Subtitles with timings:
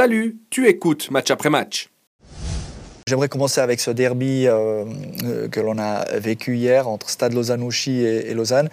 [0.00, 1.90] Salut, tu écoutes match après match.
[3.06, 4.86] J'aimerais commencer avec ce derby euh,
[5.24, 8.70] euh, que l'on a vécu hier entre Stade Lausanne-Ouchy et, et, Lausanne.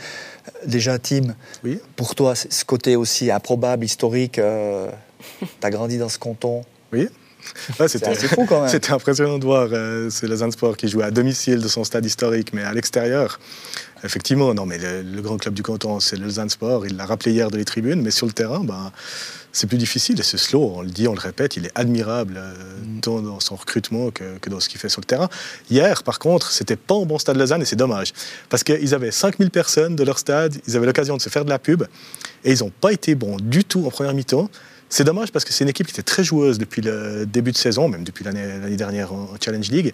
[0.65, 1.35] Déjà, Tim,
[1.65, 1.81] oui.
[1.97, 4.89] pour toi, ce côté aussi improbable, historique, euh,
[5.41, 6.63] tu as grandi dans ce canton.
[6.93, 7.09] Oui.
[7.79, 8.69] Ouais, c'était fou quand même.
[8.71, 9.69] C'était impressionnant de voir.
[9.71, 13.39] Euh, c'est Lausanne Sport qui jouait à domicile de son stade historique, mais à l'extérieur.
[14.03, 16.85] Effectivement, non, mais le, le, grand club du canton, c'est le Lausanne Sport.
[16.85, 18.91] Il l'a rappelé hier de les tribunes, mais sur le terrain, ben,
[19.51, 20.19] c'est plus difficile.
[20.19, 22.53] Et ce slow, on le dit, on le répète, il est admirable, euh,
[23.01, 25.29] tant dans son recrutement que, que dans ce qu'il fait sur le terrain.
[25.69, 28.13] Hier, par contre, c'était pas un bon stade Lausanne et c'est dommage.
[28.49, 31.49] Parce qu'ils avaient 5000 personnes de leur stade, ils avaient l'occasion de se faire de
[31.49, 31.83] la pub
[32.43, 34.49] et ils n'ont pas été bons du tout en première mi-temps.
[34.89, 37.57] C'est dommage parce que c'est une équipe qui était très joueuse depuis le début de
[37.57, 39.93] saison, même depuis l'année dernière en Challenge League.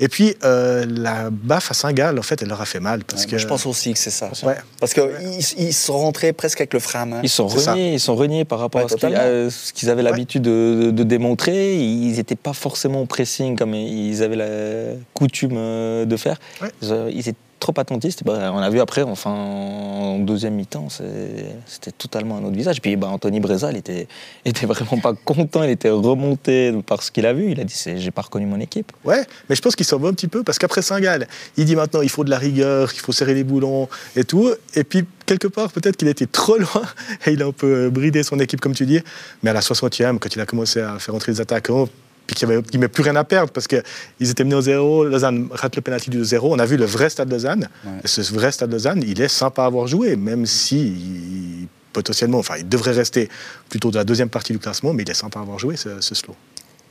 [0.00, 3.04] Et puis, euh, la baffe à Saint-Gall, en fait, elle leur a fait mal.
[3.04, 3.38] Parce ouais, que...
[3.38, 4.30] Je pense aussi que c'est ça.
[4.42, 4.56] Ouais.
[4.80, 5.08] Parce qu'ils
[5.56, 7.20] ils sont rentrés presque avec le frein à main.
[7.22, 10.42] Ils sont reniés, ils sont reniés par rapport ouais, à ce qu'ils qu avaient l'habitude
[10.42, 11.76] de, de, de, démontrer.
[11.76, 16.40] Ils n'étaient pas forcément au pressing comme ils avaient la coutume euh, de faire.
[16.82, 18.24] Ils étaient trop attentistes.
[18.24, 22.80] Bah, on a vu après, enfin, en deuxième mi-temps, c'était totalement un autre visage.
[22.80, 24.06] Puis bah, Anthony Breza, il était,
[24.44, 27.50] était vraiment pas content, il était remonté par ce qu'il a vu.
[27.50, 28.92] Il a dit J'ai pas reconnu mon équipe.
[29.04, 31.74] Ouais, mais je pense qu'il s'en va un petit peu parce qu'après Saint-Gall, il dit
[31.74, 34.52] maintenant il faut de la rigueur, il faut serrer les boulons et tout.
[34.74, 36.82] Et puis, quelque part, peut-être qu'il était trop loin
[37.26, 39.00] et il a un peu bridé son équipe, comme tu dis.
[39.42, 41.88] Mais à la 60e, quand il a commencé à faire entrer les attaquants,
[42.26, 43.82] puis qu'il n'y avait plus rien à perdre parce qu'ils
[44.20, 45.04] étaient menés au zéro.
[45.04, 46.54] Lausanne rate le pénalty du zéro.
[46.54, 47.68] On a vu le vrai stade Lausanne.
[47.84, 47.92] Ouais.
[48.04, 52.38] Et ce vrai stade Lausanne, il est sympa à avoir joué, même si il, potentiellement,
[52.38, 53.28] enfin, il devrait rester
[53.68, 56.00] plutôt de la deuxième partie du classement, mais il est sympa à avoir joué ce,
[56.00, 56.34] ce slow.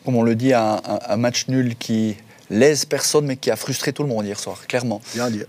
[0.06, 2.16] Comme on le dit, un, un, un, match nul qui
[2.50, 5.02] lèse personne, mais qui a frustré tout le monde hier soir, clairement.
[5.14, 5.44] Bien dit.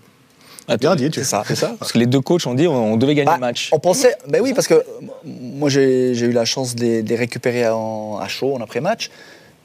[0.67, 1.45] Ah, Bien dit, c'est ça.
[1.55, 1.75] ça.
[1.79, 3.69] Parce que les deux coachs ont dit on, on devait gagner bah, le match.
[3.73, 4.83] On pensait, ben oui, parce que
[5.25, 9.11] moi j'ai eu la chance de les, de les récupérer en, à chaud en après-match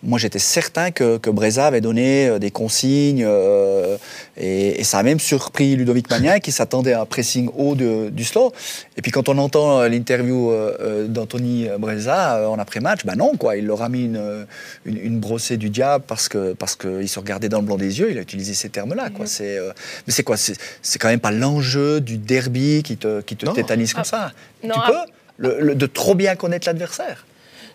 [0.04, 3.98] moi j'étais certain que, que Breza avait donné des consignes euh,
[4.38, 8.10] et, et, ça a même surpris Ludovic Magnin qui s'attendait à un pressing haut de,
[8.10, 8.54] du slow.
[8.98, 13.66] Et puis quand on entend l'interview euh, d'Anthony Breza en après-match, ben non quoi, il
[13.66, 14.46] leur a mis une,
[14.86, 18.00] une, une, brossée du diable parce que parce qu'il se regardait dans le blanc des
[18.00, 18.12] yeux.
[18.12, 19.26] Il a utilisé ces termes-là quoi.
[19.26, 19.72] C'est euh,
[20.08, 20.38] mais c'est quoi?
[20.38, 24.32] C'est quand même pas l'enjeu du derby qui te qui te tétanise comme ah, ça.
[24.64, 27.26] Non, tu ah, peux le, le, de trop bien connaître l'adversaire.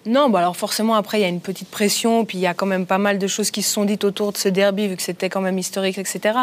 [0.06, 2.52] Non, bah alors forcément, après, il y a une petite pression, puis il y a
[2.52, 4.96] quand même pas mal de choses qui se sont dites autour de ce derby, vu
[4.96, 6.40] que c'était quand même historique, etc.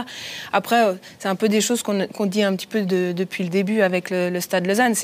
[0.51, 3.43] Après, euh, c'est un peu des choses qu'on qu dit un petit peu de, depuis
[3.43, 4.95] le début avec le, Stade Lausanne.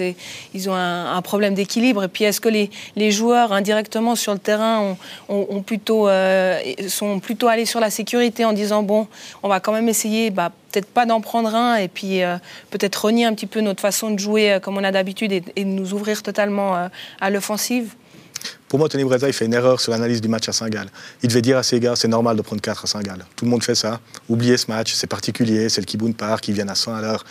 [0.56, 2.06] Ils ont un, problème d'équilibre.
[2.06, 4.97] Et puis, est-ce que les, joueurs, indirectement sur le terrain,
[5.29, 9.07] ont, plutôt, euh, sont plutôt allés sur la sécurité en disant, bon,
[9.44, 12.38] on va quand même essayer, bah, peut-être pas d'en prendre un et puis euh,
[12.72, 15.63] peut-être renier un petit peu notre façon de jouer comme on a d'habitude et, et,
[15.63, 16.89] de nous ouvrir totalement
[17.22, 17.94] à l'offensive?
[18.68, 20.88] Pour moi, Tony Breza, il fait une erreur sur l'analyse du match à Saint-Gall.
[21.24, 23.25] Il devait dire à ses gars, c'est normal de prendre 4 à Saint-Gall.
[23.36, 24.02] Tout le monde fait ça.
[24.28, 27.24] Oubliez ce match, c'est particulier, c'est le Kiboun Park, qui viennent à 100 à l'heure.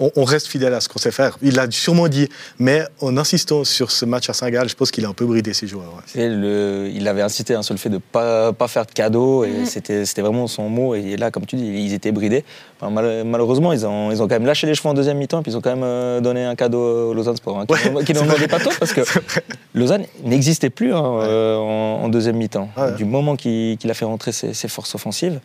[0.00, 1.36] On, on, reste fidèle à ce qu'on sait faire.
[1.42, 2.28] Il l'a sûrement dit,
[2.58, 5.52] mais en insistant sur ce match à Saint-Gall, je pense qu'il a un peu bridé
[5.52, 5.92] ses joueurs.
[6.14, 6.28] Ouais.
[6.28, 9.44] Le, il avait insisté hein, sur le fait de ne pas, pas, faire de cadeaux,
[9.44, 10.04] et mmh.
[10.04, 10.94] c'était vraiment son mot.
[10.94, 12.44] Et là, comme tu dis, ils étaient bridés.
[12.80, 15.42] Enfin, mal, malheureusement, ils ont, ils ont quand même lâché les chevaux en deuxième mi-temps,
[15.42, 18.12] puis ils ont quand même euh, donné un cadeau au Lausanne Sport, hein, qui ouais,
[18.14, 19.02] n'en demandait pas trop, parce que
[19.74, 21.26] Lausanne n'existait plus hein, ouais.
[21.26, 22.70] euh, en, en, deuxième mi-temps.
[22.96, 25.40] Du moment qu'il qu a fait rentrer ses, ses forces offensives,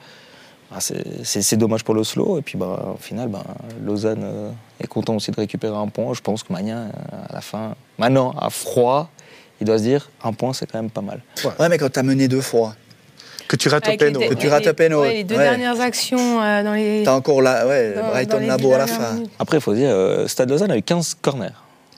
[0.71, 2.37] ah, c'est dommage pour l'Oslo.
[2.39, 3.43] Et puis, bah, au final, bah,
[3.83, 6.13] Lausanne euh, est content aussi de récupérer un point.
[6.13, 6.89] Je pense que Magnin,
[7.29, 9.09] à la fin, maintenant, à froid,
[9.61, 11.21] il doit se dire un point, c'est quand même pas mal.
[11.43, 12.75] Ouais, ouais mais quand tu as mené deux fois.
[13.47, 14.19] Que tu rates péno.
[14.19, 15.01] Que tu rates péno.
[15.01, 15.43] Ouais, les deux ouais.
[15.43, 17.03] dernières actions euh, dans les.
[17.05, 19.17] T'as encore la, ouais, dans, Brighton dans Labo à la fin.
[19.37, 21.49] Après, il faut dire, euh, Stade Lausanne a eu 15 corners.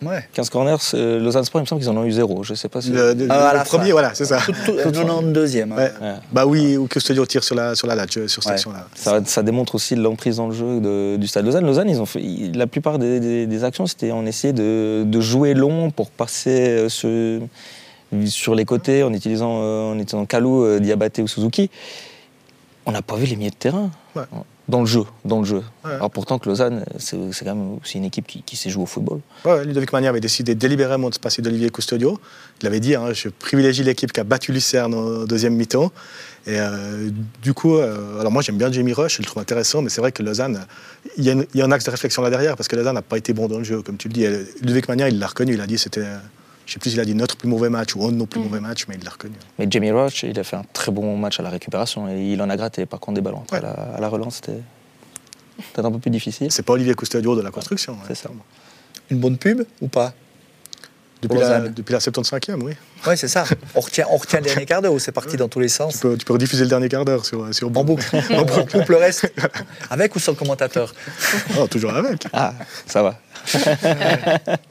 [0.01, 0.23] Ouais.
[0.33, 2.43] 15 corners, euh, Lausanne Sport, il me semble qu'ils en ont eu zéro.
[2.43, 2.91] Je sais pas si.
[2.91, 4.37] Le, le, ah, le premier, voilà, c'est ça.
[4.37, 5.71] Tout, tout, 92e.
[5.71, 5.77] Ouais.
[5.77, 5.91] Ouais.
[6.31, 8.87] Bah oui, ou que Studio tire sur la, sur la latch, sur cette action-là.
[8.95, 11.65] Ça, ça, démontre aussi l'emprise dans le jeu de, du Stade Lausanne.
[11.65, 12.21] Lausanne, ils ont fait,
[12.53, 16.87] la plupart des, des, des actions, c'était on essayait de, de, jouer long pour passer
[16.89, 17.39] ce,
[18.25, 21.69] sur les côtés en utilisant, euh, en utilisant Kalou, euh, Diabaté ou Suzuki.
[22.87, 23.91] On n'a pas vu les milieux de terrain.
[24.15, 24.23] Ouais
[24.67, 25.63] dans le jeu, dans le jeu.
[25.85, 25.93] Ouais.
[25.93, 28.87] Alors pourtant que Lausanne, c'est quand même aussi une équipe qui, qui sait jouer au
[28.87, 29.21] football.
[29.45, 32.19] Ouais, Ludovic Magnier avait décidé délibérément de se passer d'Olivier Custodio.
[32.61, 35.91] Il avait dit, hein, je privilégie l'équipe qui a battu Lucerne au deuxième mi-temps.
[36.45, 37.09] Et euh,
[37.41, 40.01] du coup, euh, alors moi j'aime bien Jamie Rush, je le trouve intéressant, mais c'est
[40.01, 40.65] vrai que Lausanne,
[41.17, 43.17] il y, y, a un axe de réflexion là derrière, parce que Lausanne n'a pas
[43.17, 44.25] été bon dans le jeu, comme tu le dis.
[44.61, 46.05] Ludovic Magnier, il l'a reconnu, il a dit c'était
[46.67, 48.39] je sais plus s'il a dit notre plus mauvais match ou un de nos plus
[48.39, 48.43] mmh.
[48.43, 49.35] mauvais matchs, mais il l'a reconnu.
[49.57, 52.41] Mais Jamie Roach, il a fait un très bon match à la récupération et il
[52.41, 52.85] en a gratté.
[52.85, 53.57] Par contre, des ballons ouais.
[53.57, 54.61] à, la, à, la, relance, c'était
[55.73, 56.51] peut-être un peu plus difficile.
[56.51, 57.93] C'est pas Olivier Custodio de la construction.
[57.93, 58.29] Ouais, c'est ça.
[59.09, 60.13] Une bonne pub ou pas?
[61.21, 61.73] Depuis la, Lausanne.
[61.75, 62.73] depuis la 75e, oui.
[63.07, 63.43] Oui, c'est ça.
[63.75, 65.73] On retient, on retient le dernier quart d'heure où c'est parti dans tous les Tu
[65.73, 65.97] sens.
[65.97, 68.05] peux, tu peux rediffuser le dernier quart d'heure sur, sur En boucle.
[68.31, 69.31] On coupe le reste.
[69.89, 70.93] Avec ou sans commentateur
[71.59, 72.23] Oh, toujours avec.
[72.33, 72.53] Ah,
[72.85, 73.19] ça va.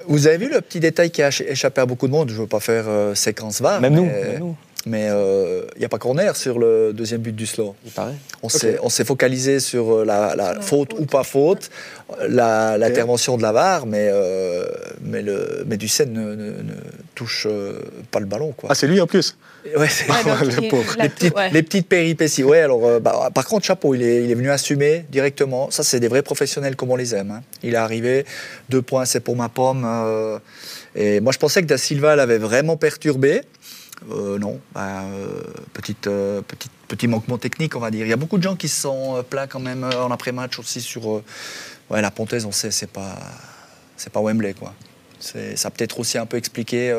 [0.09, 2.29] Vous avez vu le petit détail qui a écha- échappé à beaucoup de monde?
[2.31, 3.81] Je ne veux pas faire euh, séquence VAR.
[3.81, 4.57] Même nous, mais- même nous.
[4.88, 7.75] Mais euh, il n'y a pas corner sur le deuxième but du slow.
[7.85, 8.15] Il paraît.
[8.43, 8.49] On
[8.88, 11.71] s'est focalisé sur euh, la, la faute ou pas faute,
[12.29, 14.65] la- l'intervention de la VAR, mais, euh,
[15.03, 16.75] mais, le, mais Ducène ne, ne- ne
[17.17, 17.81] touche euh,
[18.12, 18.53] pas le ballon.
[18.56, 18.69] Quoi.
[18.71, 19.37] Ah, c'est lui en plus.
[19.77, 20.06] Ouais, c'est-
[20.97, 21.50] la les, petites, ouais.
[21.50, 22.44] les petites péripéties.
[22.44, 25.69] Ouais, alors, euh, bah, par contre, chapeau, il est, il est venu assumer directement.
[25.73, 27.33] Ça, c'est des vrais professionnels comme on les aime.
[27.33, 27.43] hein.
[27.65, 28.25] Il est arrivé,
[28.69, 29.83] deux points, c'est pour ma pomme.
[29.85, 30.38] euh,
[30.94, 33.43] et moi, je pensais que Da Silva l'avait vraiment perturbé.
[34.11, 35.43] Euh, non, bah, euh,
[36.07, 36.43] euh,
[36.89, 38.07] petit manquement technique, on va dire.
[38.07, 40.81] Il y a beaucoup de gens qui se sont plaints quand même en après-match aussi
[40.81, 41.23] sur
[41.91, 42.45] la Pontaise.
[42.45, 43.17] On sait, c'est pas,
[43.97, 44.75] c'est pas Wembley, quoi.
[45.19, 46.95] Ça peut-être aussi un peu expliqué.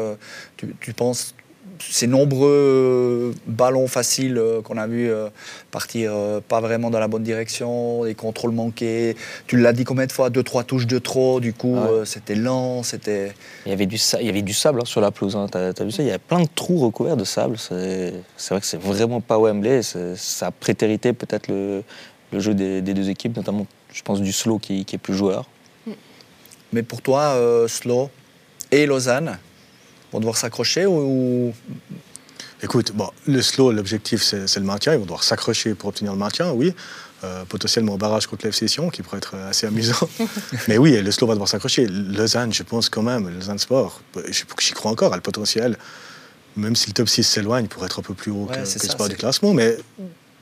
[0.57, 1.35] tu penses
[1.79, 5.29] ces nombreux ballons faciles euh, qu'on a vu euh,
[5.71, 9.15] partir euh, pas vraiment dans la bonne direction, des contrôles manqués.
[9.47, 10.29] Tu l'as dit combien de fois?
[10.29, 11.39] Deux, trois touches de trop.
[11.39, 11.89] Du coup, Ouais.
[11.89, 13.33] euh, c'était lent, c'était.
[13.65, 15.35] Il y avait du, il y avait du sable hein, sur la pelouse.
[15.35, 15.47] hein.
[15.51, 16.03] T'as, vu ça?
[16.03, 17.57] Il y a plein de trous recouverts de sable.
[17.57, 19.81] C'est, c'est vrai que c'est vraiment pas Wembley.
[19.83, 21.83] Ça a prétérité peut-être le,
[22.31, 25.15] le jeu des, des deux équipes, notamment, je pense, du slow qui, qui est plus
[25.15, 25.45] joueur.
[26.73, 28.09] Mais pour toi, euh, Slow
[28.71, 29.37] et Lausanne
[30.11, 31.53] vont devoir s'accrocher ou, ou-
[32.63, 34.93] Écoute, bon, le slow, l'objectif, c'est c'est le maintien.
[34.93, 36.73] Ils vont devoir s'accrocher pour obtenir le maintien, oui.
[37.23, 40.07] Euh, potentiellement au barrage contre l'FC Sion, qui pourrait être assez amusant.
[40.67, 41.85] Mais oui, le slow va devoir s'accrocher.
[41.87, 44.01] Lausanne, je pense quand même, Lausanne Sport,
[44.59, 45.77] j'y crois encore, a le potentiel.
[46.55, 48.59] Même si le top 6 s'éloigne pour être un peu plus haut Ouais, que, que
[48.59, 49.53] le ça, sport du classement.
[49.53, 49.77] Mais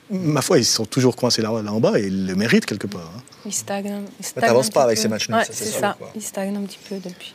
[0.09, 2.87] ma foi, ils sont toujours coincés là, là en bas et ils le méritent quelque
[2.87, 3.11] part.
[3.17, 3.21] hein.
[3.45, 4.03] Il stagne.
[4.19, 5.01] il stagne t'avances pas avec peu.
[5.03, 5.95] ces matchs Ouais, c'est c'est ça, ça.
[5.97, 6.09] quoi.
[6.15, 7.33] Il stagne un petit peu depuis.